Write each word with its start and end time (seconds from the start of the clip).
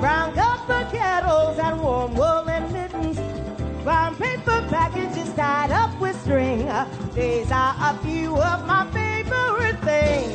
brown 0.00 0.34
copper 0.34 0.88
kettles 0.90 1.58
and 1.58 1.80
warm 1.80 2.14
woolen 2.14 2.72
mittens, 2.72 3.18
brown 3.84 4.16
paper 4.16 4.64
packages 4.70 5.32
tied 5.34 5.70
up 5.70 5.98
with 6.00 6.18
string. 6.22 6.66
These 7.20 7.52
are 7.52 7.74
a 7.78 7.98
few 7.98 8.34
of 8.34 8.66
my 8.66 8.90
favorite 8.92 9.78
things. 9.84 10.32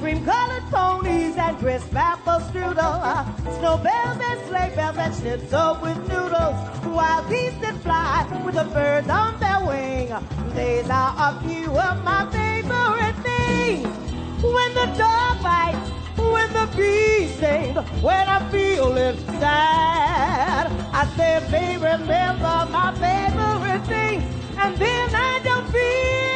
Cream-colored 0.00 0.62
ponies 0.70 1.36
and 1.36 1.58
crisp 1.58 1.92
apple 1.96 2.38
strudel, 2.46 3.02
snowbells 3.58 4.18
and 4.28 4.40
sleigh 4.46 4.72
bells 4.76 4.96
and 4.96 5.12
schnitzel 5.12 5.78
with 5.82 5.98
noodles, 6.08 6.54
wild 6.86 7.28
geese 7.28 7.58
that 7.62 7.74
fly 7.82 8.42
with 8.44 8.54
the 8.54 8.62
birds 8.72 9.08
on 9.08 9.40
their 9.40 9.58
wing. 9.66 10.06
These 10.54 10.88
are 10.88 11.14
a 11.18 11.30
few 11.42 11.76
of 11.76 12.04
my 12.04 12.22
favorite 12.30 13.18
things. 13.26 13.88
When 14.40 14.70
the 14.74 14.86
dog 14.96 15.42
bites, 15.42 15.90
when 16.16 16.52
the 16.52 16.66
bees 16.76 17.34
sing, 17.40 17.74
when 18.06 18.28
I'm 18.28 18.48
feeling 18.52 19.18
sad, 19.40 20.70
I 20.94 21.06
simply 21.16 21.74
remember 21.74 22.68
my 22.70 22.94
favorite 23.02 23.84
things, 23.88 24.22
and 24.56 24.76
then 24.76 25.10
I 25.12 25.49
feel 25.72 26.29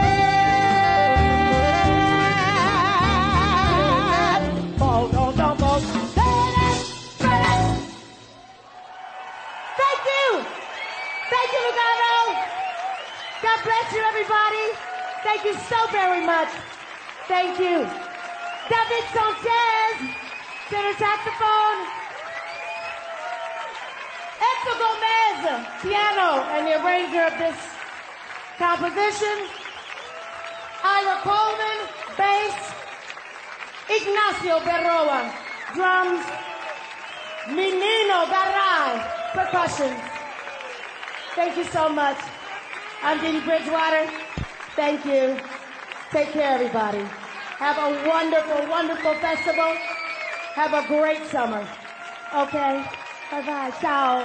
Oh, 4.80 5.10
no, 5.12 5.30
no, 5.32 5.54
no. 5.54 5.80
Thank 9.78 10.00
you. 10.06 10.44
Thank 11.30 11.50
you, 11.52 11.60
Lugano. 11.66 12.16
God 13.42 13.58
bless 13.64 13.92
you, 13.94 14.02
everybody. 14.02 14.66
Thank 15.24 15.44
you 15.44 15.54
so 15.54 15.76
very 15.92 16.24
much. 16.26 16.50
Thank 17.28 17.58
you. 17.60 18.05
David 18.68 19.04
Sanchez, 19.14 19.96
tenor 20.68 20.96
saxophone. 20.98 21.80
Hector 24.42 24.76
Gomez, 24.82 25.38
piano, 25.82 26.42
and 26.50 26.66
the 26.66 26.74
arranger 26.82 27.22
of 27.30 27.38
this 27.38 27.58
composition. 28.58 29.36
Ira 30.82 31.20
Coleman, 31.22 31.78
bass. 32.18 32.58
Ignacio 33.88 34.58
Berroa, 34.60 35.32
drums. 35.74 36.26
Menino 37.48 38.26
Garay, 38.26 38.98
percussion. 39.32 39.96
Thank 41.36 41.56
you 41.56 41.64
so 41.64 41.88
much. 41.88 42.18
I'm 43.04 43.20
Didi 43.20 43.38
Bridgewater. 43.46 44.10
Thank 44.74 45.04
you. 45.04 45.38
Take 46.10 46.32
care, 46.32 46.54
everybody. 46.54 47.06
Have 47.58 47.78
a 47.78 48.08
wonderful, 48.08 48.68
wonderful 48.68 49.14
festival. 49.14 49.72
Have 50.54 50.74
a 50.74 50.86
great 50.86 51.24
summer. 51.26 51.66
Okay? 52.34 52.84
Bye-bye. 53.30 53.72
Ciao. 53.80 54.24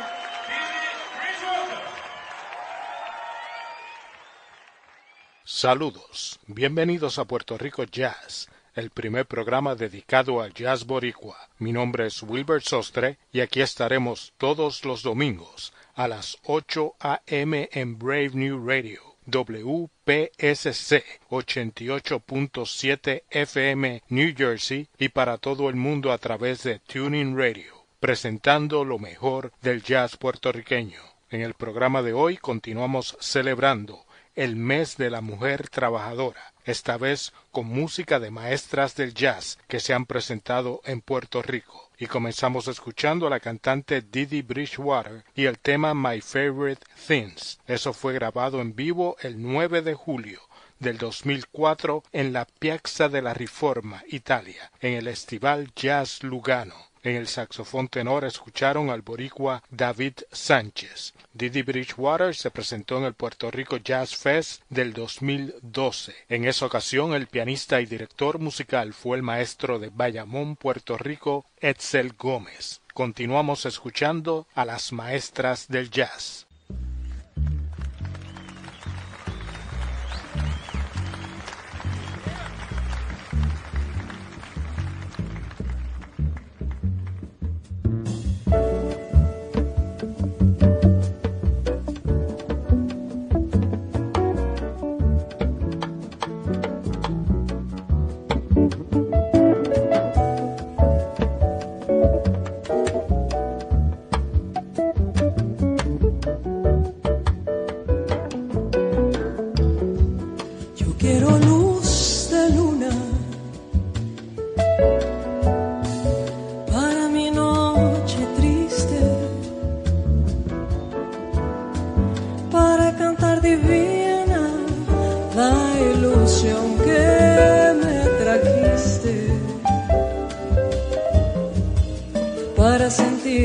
Saludos. 5.46 6.40
Bienvenidos 6.48 7.20
a 7.20 7.26
Puerto 7.26 7.58
Rico 7.58 7.84
Jazz 7.84 8.50
el 8.76 8.90
primer 8.90 9.26
programa 9.26 9.76
dedicado 9.76 10.42
al 10.42 10.54
jazz 10.54 10.86
boricua. 10.86 11.50
Mi 11.60 11.74
nombre 11.74 12.08
es 12.08 12.24
Wilbert 12.24 12.64
Sostre 12.64 13.18
y 13.34 13.42
aquí 13.42 13.62
estaremos 13.62 14.34
todos 14.38 14.86
los 14.86 15.04
domingos 15.04 15.74
a 15.94 16.08
las 16.08 16.38
8 16.44 16.96
a.m. 17.00 17.70
en 17.74 18.00
Brave 18.00 18.32
New 18.34 18.66
Radio. 18.66 19.11
WPSC 19.32 21.04
88.7 21.30 23.24
FM 23.30 24.04
New 24.10 24.34
Jersey 24.36 24.90
y 24.98 25.08
para 25.10 25.38
todo 25.38 25.70
el 25.70 25.76
mundo 25.78 26.12
a 26.12 26.18
través 26.18 26.64
de 26.64 26.80
Tuning 26.80 27.38
Radio, 27.38 27.86
presentando 28.02 28.84
lo 28.84 29.00
mejor 29.00 29.54
del 29.62 29.84
jazz 29.84 30.18
puertorriqueño. 30.18 31.00
En 31.30 31.40
el 31.42 31.54
programa 31.54 32.02
de 32.02 32.12
hoy 32.12 32.36
continuamos 32.36 33.16
celebrando 33.22 34.06
el 34.36 34.58
mes 34.58 34.98
de 34.98 35.10
la 35.10 35.22
mujer 35.22 35.70
trabajadora, 35.70 36.54
esta 36.66 36.98
vez 36.98 37.32
con 37.52 37.68
música 37.68 38.20
de 38.20 38.32
maestras 38.32 38.96
del 38.96 39.14
jazz 39.14 39.60
que 39.70 39.80
se 39.80 39.94
han 39.94 40.06
presentado 40.06 40.82
en 40.84 41.00
Puerto 41.00 41.42
Rico. 41.42 41.91
Y 42.02 42.08
comenzamos 42.08 42.68
escuchando 42.68 43.28
a 43.28 43.30
la 43.30 43.40
cantante 43.40 44.02
Didi 44.02 44.42
Bridgewater 44.42 45.24
y 45.36 45.46
el 45.46 45.60
tema 45.60 45.94
My 45.94 46.20
Favorite 46.20 46.84
Things. 47.08 47.60
Eso 47.68 47.94
fue 47.94 48.14
grabado 48.14 48.60
en 48.60 48.76
vivo 48.76 49.18
el 49.22 49.40
9 49.40 49.84
de 49.84 49.94
julio 49.94 50.42
del 50.80 50.98
2004 50.98 52.04
en 52.12 52.34
la 52.34 52.46
Piazza 52.46 53.08
de 53.08 53.22
la 53.22 53.36
Riforma, 53.36 54.04
Italia, 54.08 54.72
en 54.80 54.94
el 54.94 55.06
Festival 55.06 55.72
Jazz 55.76 56.24
Lugano. 56.24 56.91
En 57.04 57.16
el 57.16 57.28
saxofón 57.28 57.88
tenor 57.88 58.26
escucharon 58.26 58.92
al 58.92 59.02
boricua 59.02 59.64
David 59.72 60.14
Sánchez. 60.32 61.14
Didi 61.34 61.64
Bridgewater 61.64 62.36
se 62.36 62.52
presentó 62.52 63.00
en 63.00 63.06
el 63.06 63.16
Puerto 63.16 63.50
Rico 63.50 63.78
Jazz 63.78 64.16
Fest 64.16 64.62
del 64.70 64.94
2012. 64.94 66.14
En 66.30 66.46
esa 66.46 66.68
ocasión 66.68 67.14
el 67.14 67.26
pianista 67.26 67.82
y 67.82 67.88
director 67.88 68.38
musical 68.38 68.94
fue 68.94 69.18
el 69.18 69.24
maestro 69.24 69.80
de 69.80 69.90
Bayamón, 69.90 70.56
Puerto 70.56 70.98
Rico, 70.98 71.46
Edsel 71.60 72.14
Gómez. 72.14 72.82
Continuamos 72.94 73.66
escuchando 73.66 74.46
a 74.54 74.66
las 74.66 74.92
maestras 74.92 75.68
del 75.70 75.90
jazz. 75.90 76.46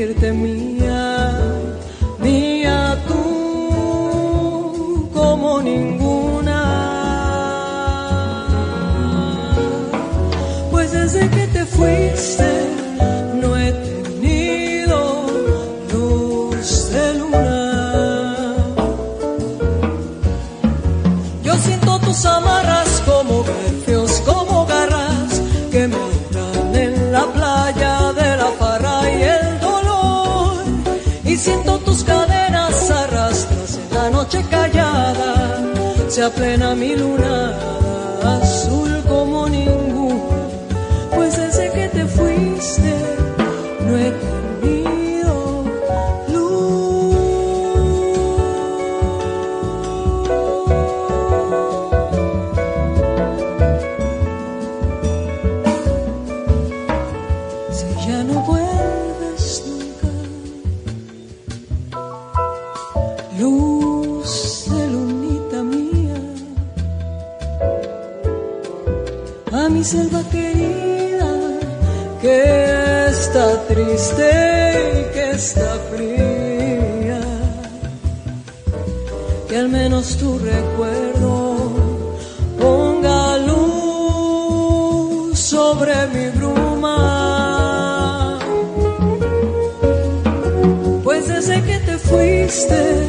hacerte 0.07 0.31
mía, 0.31 1.33
mía 2.19 2.97
tú 3.07 5.09
como 5.13 5.61
ninguna. 5.61 6.61
Pues 10.71 10.91
desde 10.91 11.29
que 11.29 11.47
te 11.47 11.65
fuiste. 11.65 12.46
Plena 36.25 36.73
mi 36.75 36.95
luna 36.95 37.53
azul 38.33 38.96
tu 80.15 80.39
recuerdo 80.39 81.57
ponga 82.59 83.37
luz 83.37 85.39
sobre 85.39 85.95
mi 86.13 86.29
bruma. 86.37 86.97
Pues 91.03 91.27
desde 91.27 91.61
que 91.63 91.79
te 91.79 91.97
fuiste 91.97 93.06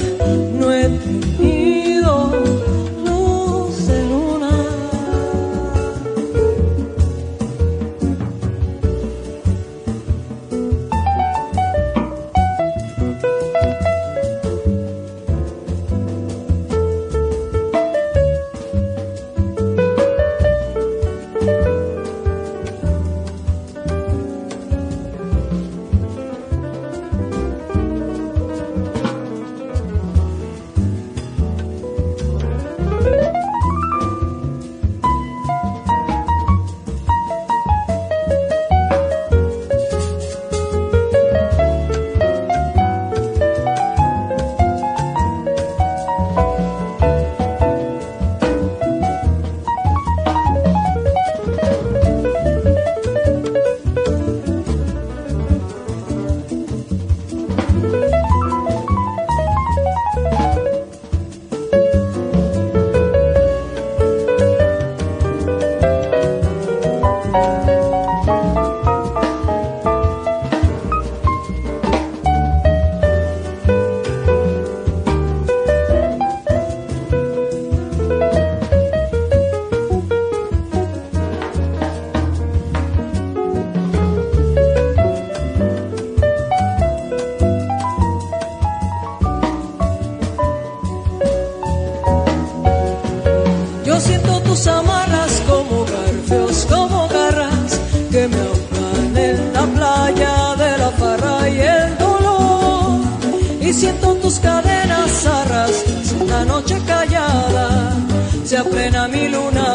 noche 106.58 106.82
callada 106.84 107.96
se 108.44 108.56
aplena 108.56 109.06
mi 109.06 109.28
luna 109.28 109.68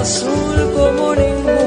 azul 0.00 0.72
como 0.74 1.14
ninguna. 1.14 1.65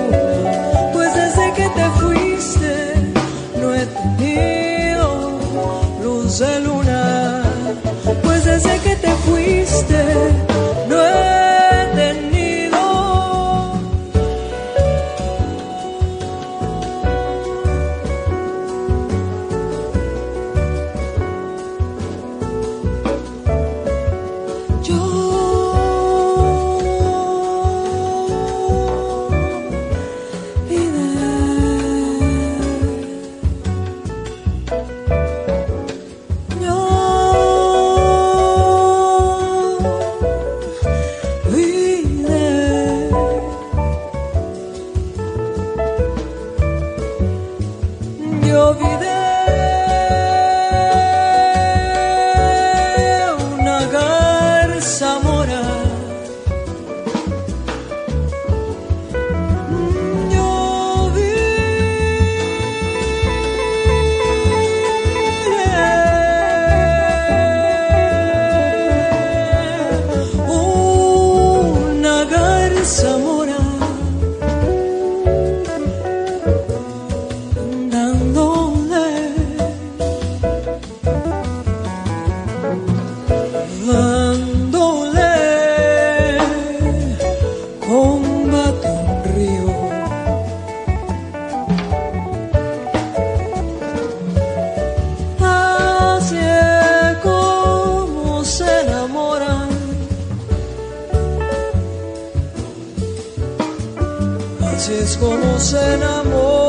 nos 105.60 105.74
enamoramos. 105.74 106.69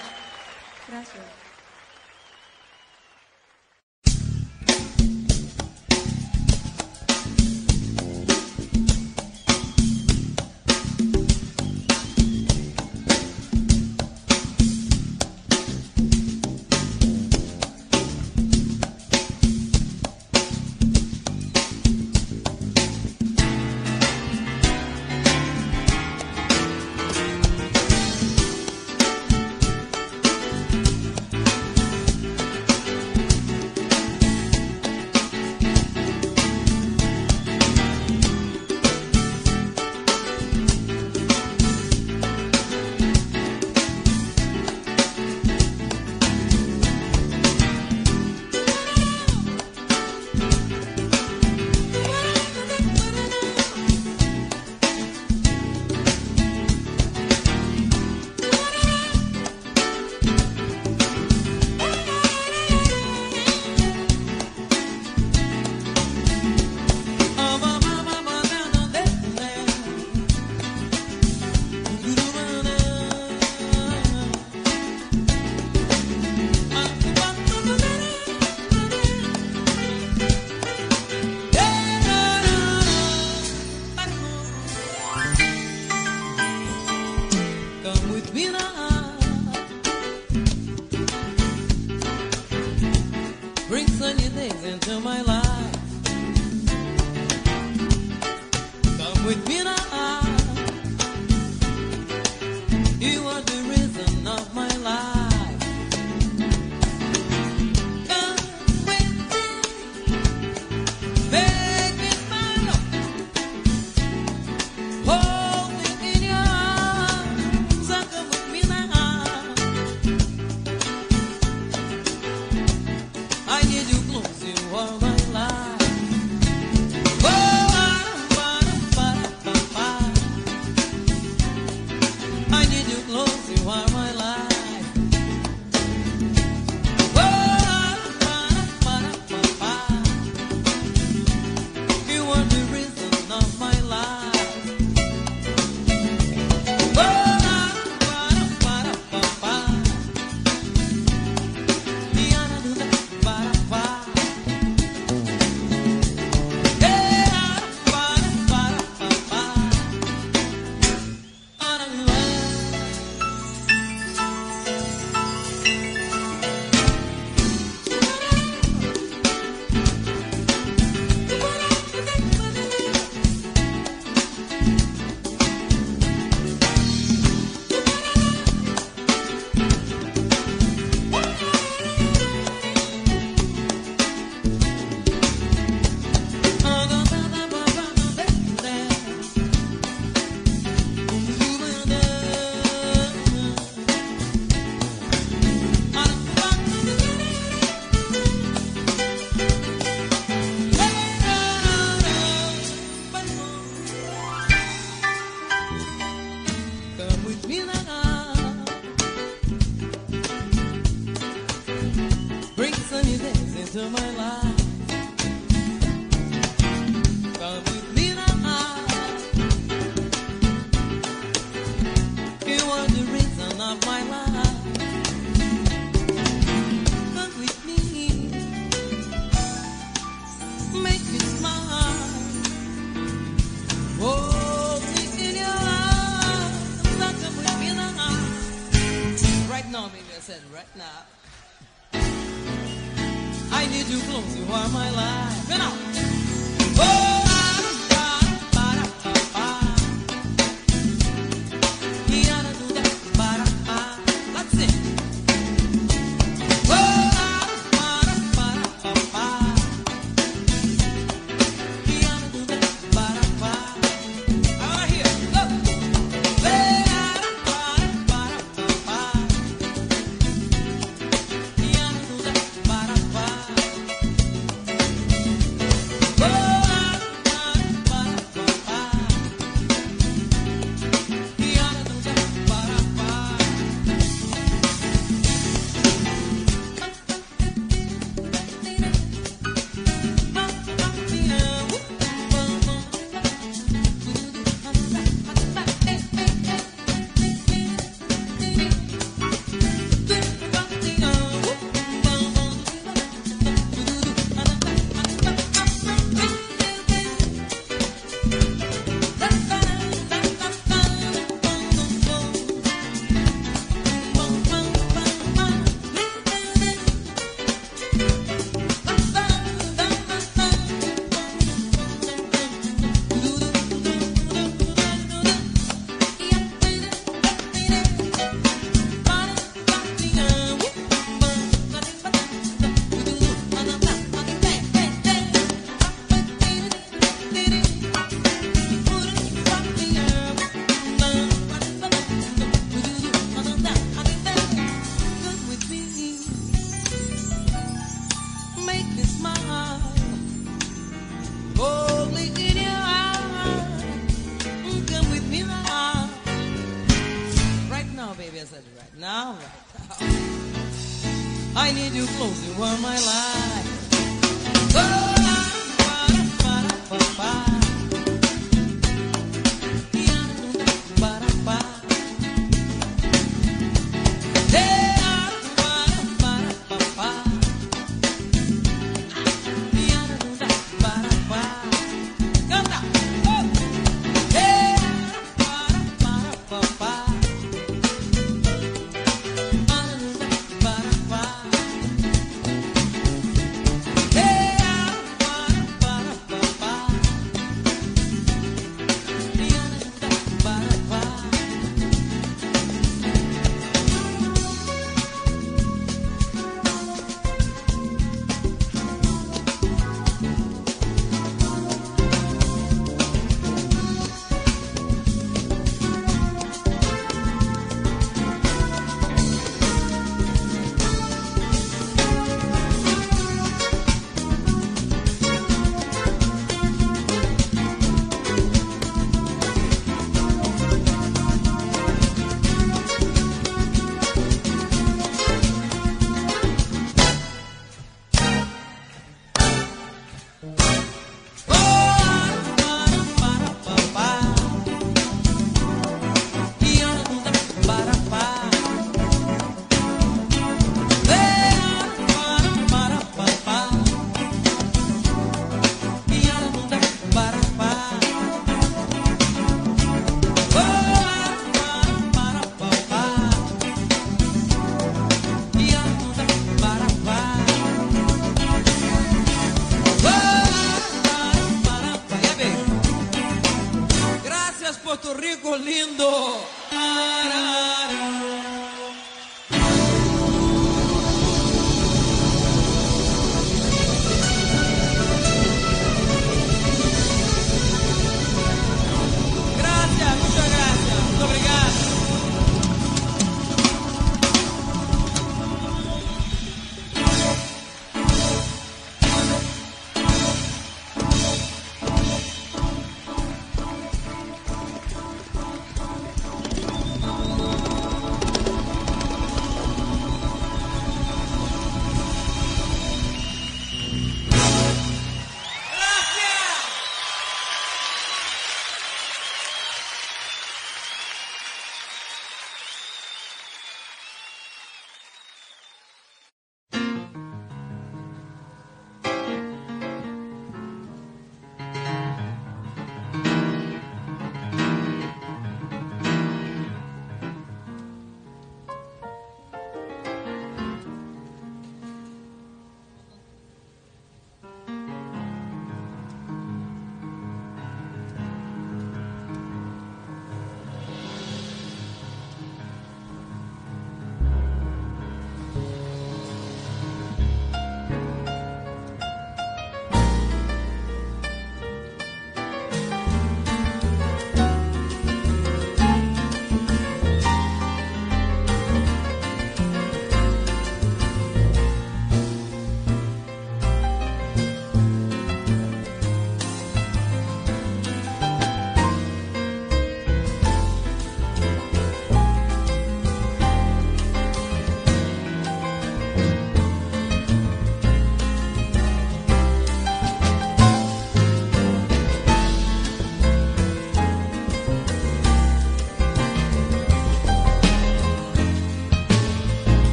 to 213.71 213.89
my 213.89 214.11
life. 214.17 214.20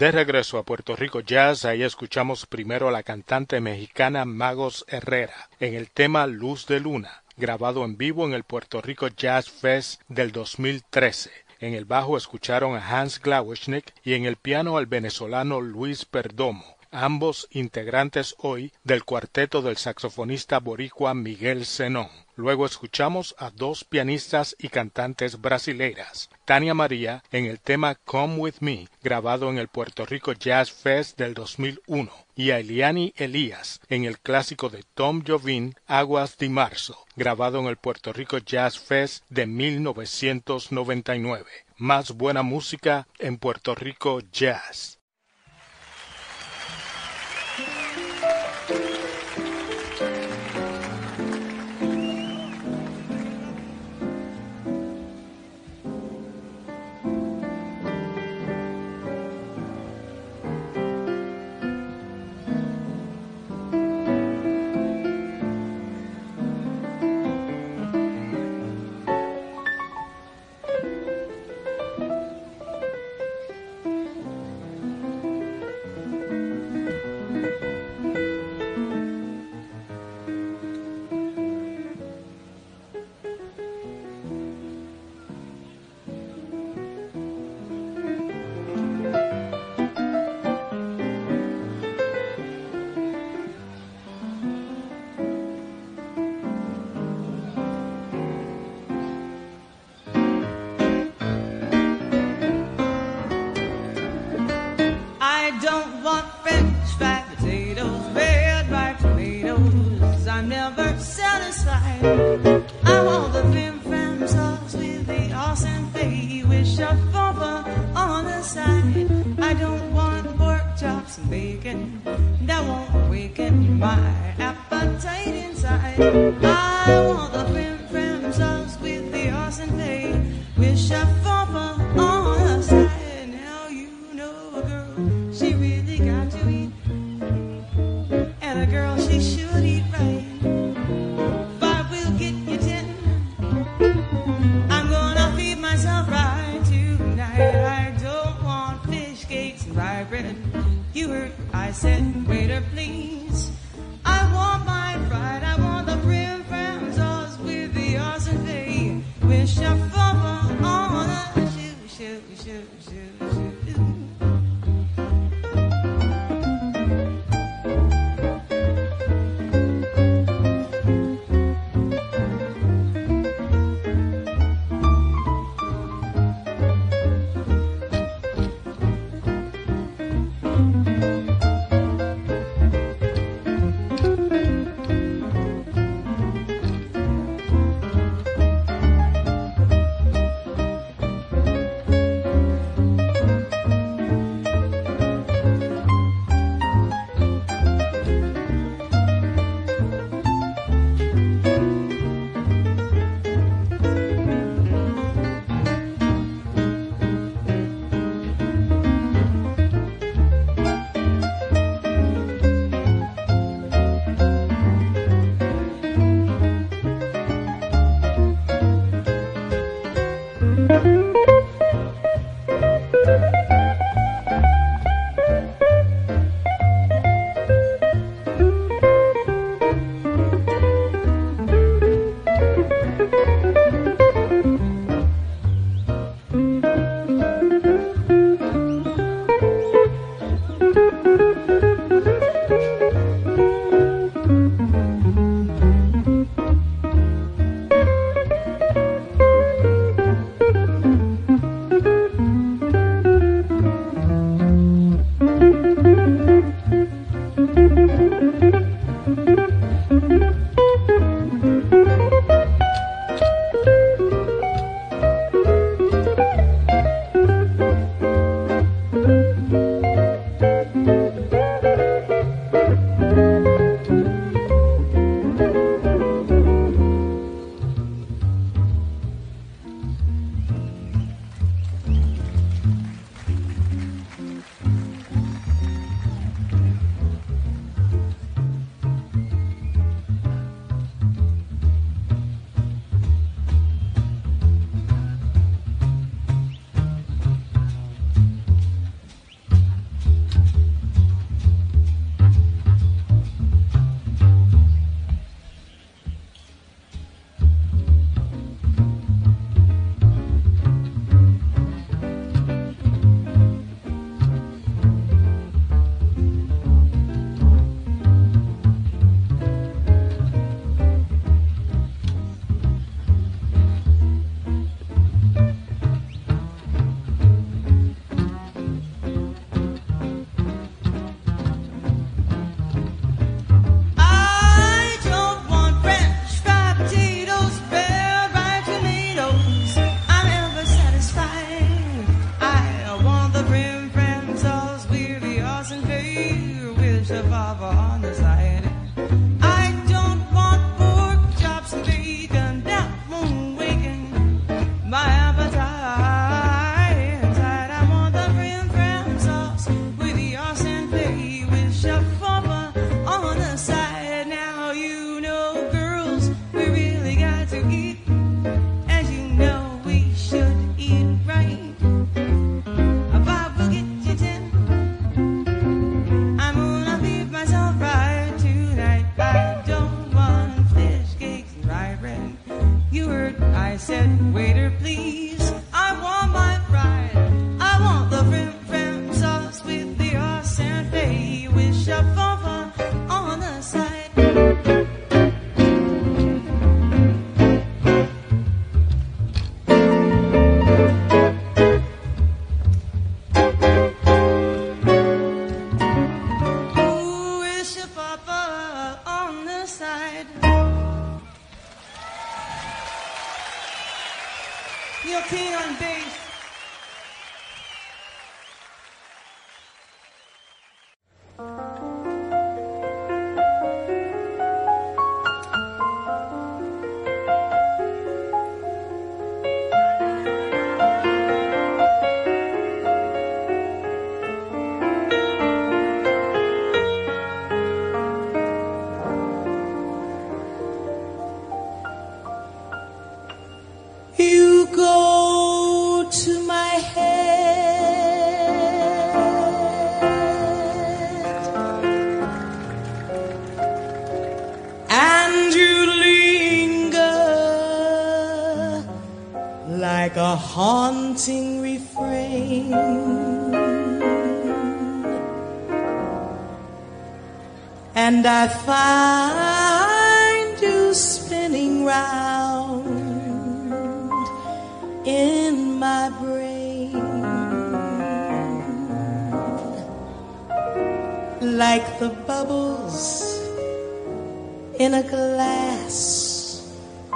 De 0.00 0.10
regreso 0.10 0.56
a 0.56 0.62
Puerto 0.62 0.96
Rico 0.96 1.20
Jazz, 1.20 1.66
ahí 1.66 1.82
escuchamos 1.82 2.46
primero 2.46 2.88
a 2.88 2.90
la 2.90 3.02
cantante 3.02 3.60
mexicana 3.60 4.24
Magos 4.24 4.86
Herrera 4.88 5.50
en 5.60 5.74
el 5.74 5.90
tema 5.90 6.26
Luz 6.26 6.64
de 6.66 6.80
Luna, 6.80 7.22
grabado 7.36 7.84
en 7.84 7.98
vivo 7.98 8.24
en 8.24 8.32
el 8.32 8.44
Puerto 8.44 8.80
Rico 8.80 9.08
Jazz 9.08 9.50
Fest 9.50 10.00
del 10.08 10.32
2013. 10.32 11.30
En 11.58 11.74
el 11.74 11.84
bajo 11.84 12.16
escucharon 12.16 12.76
a 12.76 12.98
Hans 12.98 13.20
Glawischnik 13.20 13.92
y 14.02 14.14
en 14.14 14.24
el 14.24 14.36
piano 14.36 14.78
al 14.78 14.86
venezolano 14.86 15.60
Luis 15.60 16.06
Perdomo 16.06 16.79
ambos 16.90 17.48
integrantes 17.50 18.34
hoy 18.38 18.72
del 18.84 19.04
cuarteto 19.04 19.62
del 19.62 19.76
saxofonista 19.76 20.58
boricua 20.58 21.14
Miguel 21.14 21.66
Zenón. 21.66 22.08
Luego 22.36 22.64
escuchamos 22.64 23.34
a 23.38 23.50
dos 23.50 23.84
pianistas 23.84 24.56
y 24.58 24.68
cantantes 24.68 25.40
brasileiras, 25.40 26.30
Tania 26.46 26.72
María 26.72 27.22
en 27.32 27.44
el 27.44 27.60
tema 27.60 27.96
Come 27.96 28.36
With 28.36 28.60
Me, 28.60 28.88
grabado 29.02 29.50
en 29.50 29.58
el 29.58 29.68
Puerto 29.68 30.06
Rico 30.06 30.32
Jazz 30.32 30.72
Fest 30.72 31.18
del 31.18 31.34
2001, 31.34 32.10
y 32.34 32.52
a 32.52 32.58
Eliani 32.58 33.12
Elías 33.16 33.80
en 33.88 34.04
el 34.04 34.18
clásico 34.18 34.70
de 34.70 34.84
Tom 34.94 35.22
Jovin 35.26 35.74
Aguas 35.86 36.38
de 36.38 36.48
Marzo, 36.48 37.04
grabado 37.14 37.60
en 37.60 37.66
el 37.66 37.76
Puerto 37.76 38.14
Rico 38.14 38.38
Jazz 38.38 38.78
Fest 38.78 39.24
de 39.28 39.46
1999. 39.46 41.44
Más 41.76 42.12
buena 42.12 42.42
música 42.42 43.06
en 43.18 43.36
Puerto 43.36 43.74
Rico 43.74 44.20
Jazz. 44.32 44.99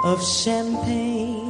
Of 0.05 0.21
champagne. 0.23 1.44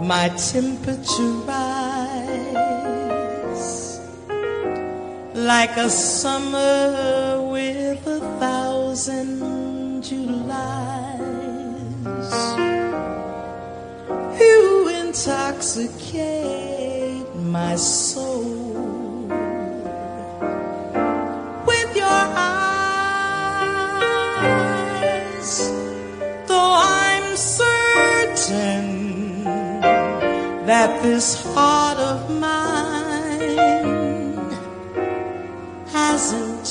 My 0.00 0.28
temperature 0.30 1.32
rise 1.46 2.50
like 5.34 5.76
a 5.76 5.90
summer 5.90 7.42
with 7.52 8.06
a 8.06 8.20
thousand 8.40 10.02
Julys. 10.02 10.32
You 14.40 14.88
intoxicate 14.88 16.16
my 17.36 17.76
soul 17.76 18.69
that 30.80 31.02
this 31.02 31.44
heart 31.52 31.98
of 31.98 32.18
mine. 32.40 33.28
Hasn't 35.92 36.68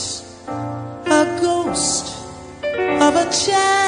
a 1.05 1.38
ghost 1.39 2.07
of 3.05 3.14
a 3.24 3.26
chance 3.30 3.78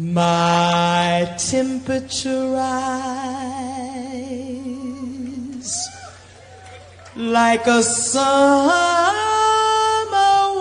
My 0.00 1.28
temperature 1.36 2.52
rise 2.52 2.70
like 7.14 7.66
a 7.66 7.82
summer 7.82 9.12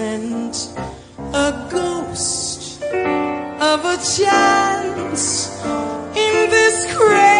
a 0.00 1.68
ghost 1.72 2.80
of 2.82 3.84
a 3.84 3.96
chance 3.96 5.60
in 6.14 6.50
this 6.50 6.94
crazy 6.94 7.37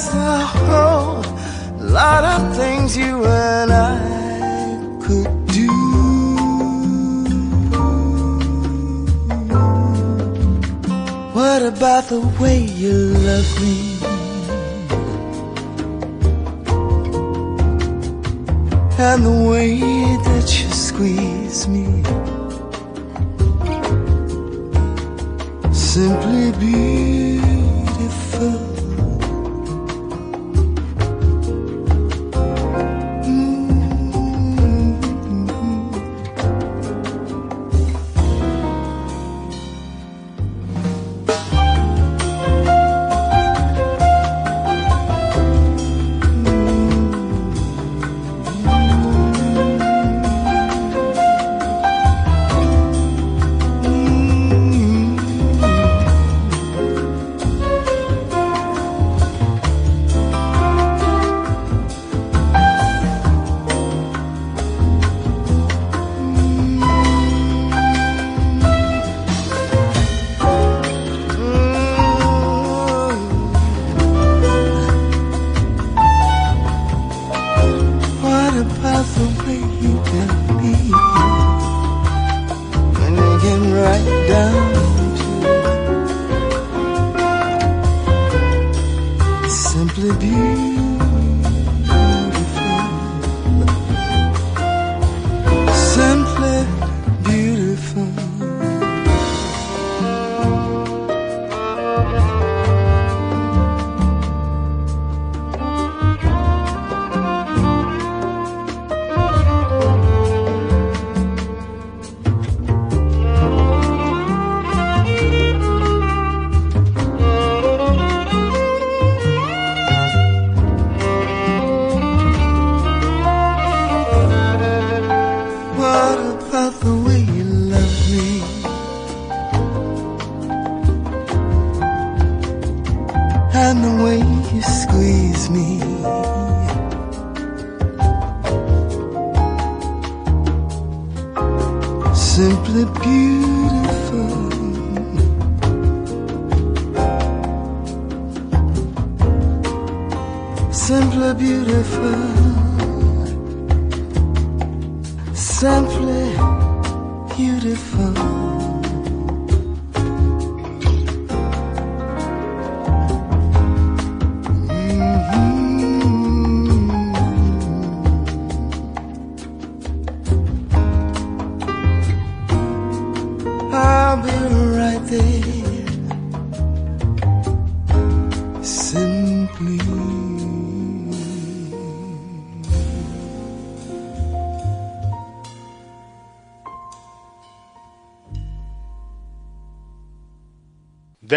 There's 0.00 0.14
a 0.14 0.38
whole 0.46 1.20
lot 1.76 2.24
of 2.24 2.56
things 2.56 2.96
you 2.96 3.22
and 3.22 3.70
I 3.70 3.98
could 5.04 5.46
do. 5.48 5.68
What 11.34 11.62
about 11.62 12.04
the 12.04 12.20
way 12.40 12.60
you 12.64 13.12
love 13.28 13.60
me? 13.60 13.98
And 18.98 19.26
the 19.26 19.38
way 19.50 19.80
that 20.28 20.46
you 20.62 20.68
squeeze 20.70 21.68
me 21.68 22.02
Simply 25.74 26.52
beautiful 26.58 27.50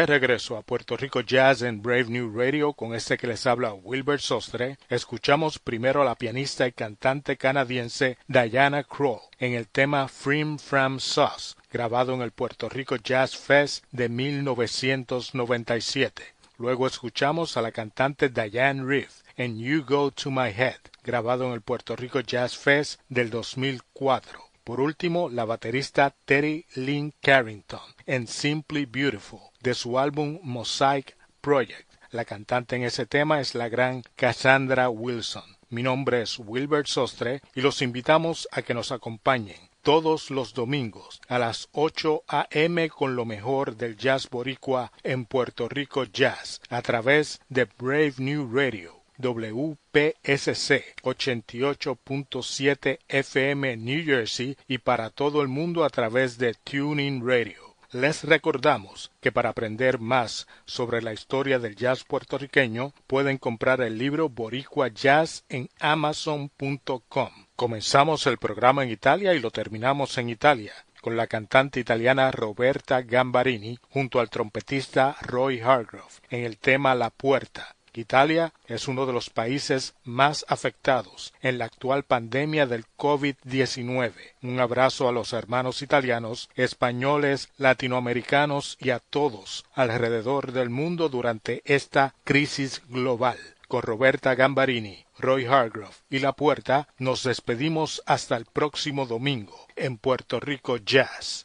De 0.03 0.07
regreso 0.07 0.57
a 0.57 0.63
Puerto 0.63 0.97
Rico 0.97 1.21
Jazz 1.21 1.61
en 1.61 1.81
Brave 1.81 2.07
New 2.09 2.37
Radio 2.37 2.73
con 2.73 2.93
este 2.93 3.17
que 3.17 3.25
les 3.25 3.47
habla 3.47 3.73
Wilbert 3.73 4.19
Sostre, 4.19 4.77
escuchamos 4.89 5.59
primero 5.59 6.01
a 6.01 6.05
la 6.05 6.15
pianista 6.15 6.67
y 6.67 6.73
cantante 6.73 7.37
canadiense 7.37 8.17
Diana 8.27 8.83
Krall 8.83 9.21
en 9.39 9.53
el 9.53 9.69
tema 9.69 10.09
Frim 10.09 10.57
Fram 10.57 10.99
Sauce, 10.99 11.55
grabado 11.71 12.13
en 12.13 12.21
el 12.21 12.31
Puerto 12.31 12.67
Rico 12.67 12.97
Jazz 12.97 13.37
Fest 13.37 13.85
de 13.93 14.09
1997. 14.09 16.21
Luego 16.57 16.85
escuchamos 16.85 17.55
a 17.55 17.61
la 17.61 17.71
cantante 17.71 18.27
Diane 18.27 18.83
Reeve 18.83 19.07
en 19.37 19.57
You 19.57 19.85
Go 19.87 20.11
to 20.11 20.31
My 20.31 20.49
Head, 20.49 20.81
grabado 21.05 21.45
en 21.45 21.53
el 21.53 21.61
Puerto 21.61 21.95
Rico 21.95 22.19
Jazz 22.19 22.57
Fest 22.57 22.99
del 23.07 23.29
2004. 23.29 24.37
Por 24.65 24.81
último, 24.81 25.29
la 25.29 25.45
baterista 25.45 26.13
Terry 26.25 26.65
Lynn 26.75 27.13
Carrington 27.21 27.79
en 28.05 28.27
Simply 28.27 28.85
Beautiful 28.85 29.52
de 29.63 29.73
su 29.73 29.97
álbum 29.97 30.39
Mosaic 30.43 31.17
Project. 31.41 31.89
La 32.11 32.25
cantante 32.25 32.75
en 32.75 32.83
ese 32.83 33.05
tema 33.07 33.39
es 33.39 33.55
la 33.55 33.69
gran 33.69 34.03
Cassandra 34.15 34.89
Wilson. 34.89 35.57
Mi 35.69 35.81
nombre 35.81 36.21
es 36.21 36.37
Wilbert 36.37 36.85
Sostre 36.85 37.41
y 37.55 37.61
los 37.61 37.81
invitamos 37.81 38.47
a 38.51 38.61
que 38.61 38.75
nos 38.75 38.91
acompañen 38.91 39.57
todos 39.81 40.29
los 40.29 40.53
domingos 40.53 41.21
a 41.27 41.39
las 41.39 41.69
8 41.71 42.23
a.m. 42.27 42.89
con 42.89 43.15
lo 43.15 43.25
mejor 43.25 43.75
del 43.75 43.97
jazz 43.97 44.29
boricua 44.29 44.91
en 45.01 45.25
Puerto 45.25 45.67
Rico 45.67 46.03
Jazz 46.03 46.61
a 46.69 46.81
través 46.81 47.41
de 47.49 47.65
Brave 47.65 48.13
New 48.17 48.49
Radio 48.53 49.01
WPSC 49.17 50.95
88.7 51.03 52.99
FM 53.07 53.77
New 53.77 54.05
Jersey 54.05 54.57
y 54.67 54.79
para 54.79 55.09
todo 55.09 55.41
el 55.41 55.47
mundo 55.47 55.83
a 55.83 55.89
través 55.89 56.37
de 56.37 56.53
Tuning 56.53 57.25
Radio. 57.25 57.62
Les 57.93 58.23
recordamos 58.23 59.11
que 59.21 59.31
para 59.31 59.49
aprender 59.49 59.99
más 59.99 60.47
sobre 60.65 61.03
la 61.03 61.13
historia 61.13 61.59
del 61.59 61.75
jazz 61.75 62.03
puertorriqueño 62.03 62.91
pueden 63.05 63.37
comprar 63.37 63.81
el 63.81 63.99
libro 63.99 64.29
Boricua 64.29 64.87
Jazz 64.87 65.45
en 65.47 65.69
amazon.com. 65.79 67.29
Comenzamos 67.55 68.25
el 68.25 68.39
programa 68.39 68.83
en 68.83 68.89
Italia 68.89 69.35
y 69.35 69.39
lo 69.39 69.51
terminamos 69.51 70.17
en 70.17 70.29
Italia 70.29 70.73
con 71.01 71.15
la 71.15 71.27
cantante 71.27 71.79
italiana 71.79 72.31
Roberta 72.31 73.03
Gambarini 73.03 73.77
junto 73.91 74.19
al 74.19 74.31
trompetista 74.31 75.15
Roy 75.21 75.59
Hargrove 75.59 76.15
en 76.31 76.45
el 76.45 76.57
tema 76.57 76.95
La 76.95 77.11
Puerta 77.11 77.75
Italia 78.01 78.53
es 78.67 78.87
uno 78.87 79.05
de 79.05 79.13
los 79.13 79.29
países 79.29 79.93
más 80.03 80.45
afectados 80.47 81.33
en 81.41 81.57
la 81.57 81.65
actual 81.65 82.03
pandemia 82.03 82.65
del 82.65 82.85
COVID-19. 82.97 84.13
Un 84.41 84.59
abrazo 84.59 85.07
a 85.07 85.11
los 85.11 85.33
hermanos 85.33 85.81
italianos, 85.81 86.49
españoles, 86.55 87.49
latinoamericanos 87.57 88.77
y 88.79 88.89
a 88.91 88.99
todos 88.99 89.65
alrededor 89.73 90.51
del 90.51 90.69
mundo 90.69 91.09
durante 91.09 91.61
esta 91.65 92.13
crisis 92.23 92.81
global. 92.89 93.37
Con 93.67 93.81
Roberta 93.81 94.35
Gambarini, 94.35 95.05
Roy 95.17 95.45
Hargrove 95.45 95.95
y 96.09 96.19
La 96.19 96.33
Puerta 96.33 96.87
nos 96.97 97.23
despedimos 97.23 98.03
hasta 98.05 98.35
el 98.37 98.45
próximo 98.45 99.05
domingo 99.05 99.67
en 99.75 99.97
Puerto 99.97 100.39
Rico 100.39 100.77
Jazz. 100.77 101.43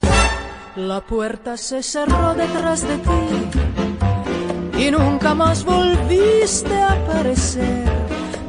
La 0.76 1.00
puerta 1.00 1.56
se 1.56 1.82
cerró 1.82 2.34
detrás 2.34 2.86
de 2.86 2.98
ti 2.98 3.87
y 4.78 4.90
nunca 4.90 5.34
más 5.34 5.64
volviste 5.64 6.74
a 6.74 6.92
aparecer. 6.92 7.84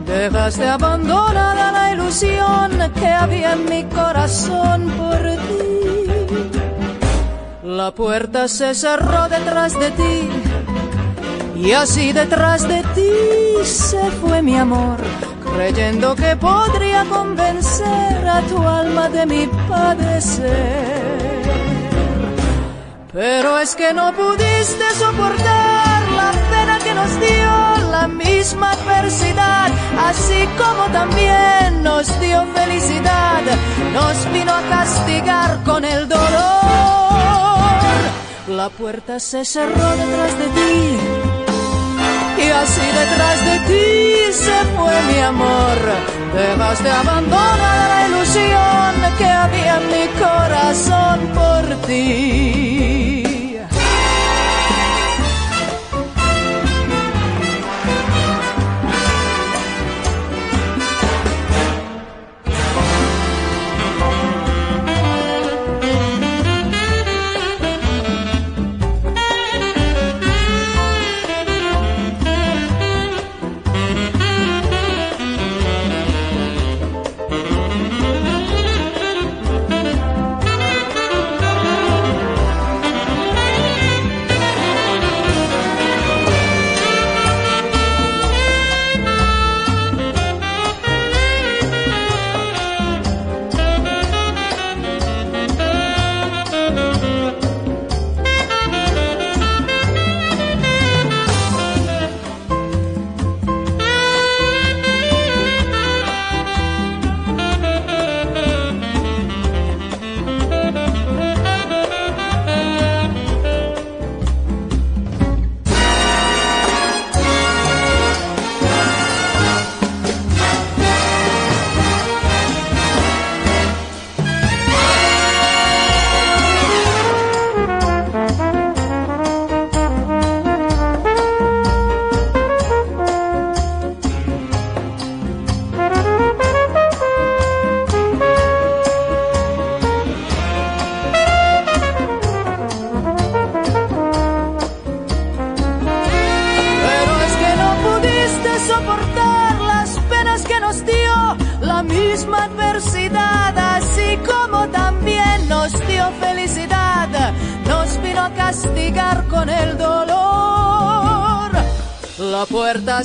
Dejaste 0.06 0.68
abandonada 0.68 1.72
la 1.72 1.92
ilusión 1.94 2.72
que 2.94 3.08
había 3.08 3.54
en 3.54 3.66
mi 3.66 3.84
corazón 3.86 4.92
por 4.92 5.20
ti. 5.48 6.08
La 7.64 7.92
puerta 7.92 8.48
se 8.48 8.74
cerró 8.76 9.28
detrás 9.28 9.80
de 9.80 9.92
ti 9.92 10.30
y 11.56 11.72
así 11.74 12.14
detrás 12.14 12.68
de 12.68 12.82
ti 12.96 13.66
se 13.66 14.10
fue 14.22 14.42
mi 14.42 14.56
amor, 14.58 14.98
creyendo 15.54 16.16
que 16.16 16.36
podría 16.36 17.06
convencer 17.06 18.28
a 18.28 18.42
tu 18.42 18.66
alma 18.66 19.10
de 19.10 19.26
mi 19.26 19.48
padecer. 19.68 21.10
Pero 23.12 23.60
es 23.60 23.76
que 23.76 23.94
no 23.94 24.14
pudiste 24.14 24.86
soportar 24.98 25.89
nos 27.00 27.20
dio 27.20 27.92
la 27.92 28.08
misma 28.08 28.72
adversidad, 28.72 29.70
así 30.10 30.40
como 30.62 30.84
también 30.92 31.84
nos 31.84 32.06
dio 32.20 32.46
felicidad, 32.54 33.42
nos 33.94 34.16
vino 34.34 34.52
a 34.54 34.62
castigar 34.76 35.64
con 35.64 35.86
el 35.86 36.08
dolor. 36.10 36.30
La 38.50 38.70
puerta 38.70 39.20
se 39.20 39.46
cerró 39.46 39.90
detrás 40.02 40.34
de 40.42 40.48
ti 40.58 40.98
y 42.46 42.48
así 42.64 42.86
detrás 43.02 43.38
de 43.50 43.58
ti 43.70 44.34
se 44.46 44.58
fue 44.76 44.96
mi 45.10 45.20
amor. 45.34 45.78
Dejaste 46.34 46.90
abandonada 46.90 47.88
la 47.94 48.08
ilusión 48.08 48.92
que 49.18 49.26
había 49.26 49.74
en 49.82 49.86
mi 49.96 50.06
corazón 50.26 51.18
por 51.40 51.64
ti. 51.88 52.99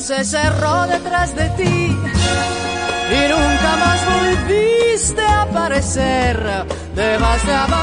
Se 0.04 0.22
cerró 0.22 0.86
detrás 0.86 1.34
de 1.34 1.48
ti 1.56 1.64
y 1.64 3.28
nunca 3.30 3.76
más 3.80 4.00
volviste 4.04 5.22
a 5.22 5.42
aparecer. 5.42 6.38
Dejaste 6.94 7.50
abandonada 7.50 7.73